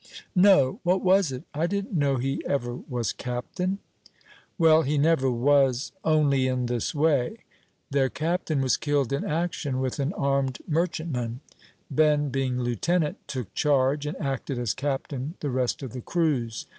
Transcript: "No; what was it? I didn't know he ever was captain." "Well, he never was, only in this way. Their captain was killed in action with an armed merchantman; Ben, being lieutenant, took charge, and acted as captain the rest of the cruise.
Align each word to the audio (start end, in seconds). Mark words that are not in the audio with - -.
"No; 0.35 0.79
what 0.81 1.03
was 1.03 1.31
it? 1.31 1.43
I 1.53 1.67
didn't 1.67 1.93
know 1.93 2.17
he 2.17 2.43
ever 2.47 2.73
was 2.73 3.13
captain." 3.13 3.77
"Well, 4.57 4.81
he 4.81 4.97
never 4.97 5.29
was, 5.29 5.91
only 6.03 6.47
in 6.47 6.65
this 6.65 6.95
way. 6.95 7.41
Their 7.91 8.09
captain 8.09 8.61
was 8.61 8.77
killed 8.77 9.13
in 9.13 9.23
action 9.23 9.79
with 9.79 9.99
an 9.99 10.11
armed 10.13 10.57
merchantman; 10.67 11.41
Ben, 11.91 12.29
being 12.29 12.59
lieutenant, 12.59 13.17
took 13.27 13.53
charge, 13.53 14.07
and 14.07 14.19
acted 14.19 14.57
as 14.57 14.73
captain 14.73 15.35
the 15.39 15.51
rest 15.51 15.83
of 15.83 15.93
the 15.93 16.01
cruise. 16.01 16.65